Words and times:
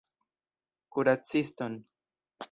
Kuraciston! 0.93 1.73